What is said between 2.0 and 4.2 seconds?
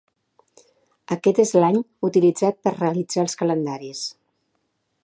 utilitzat per realitzar els calendaris.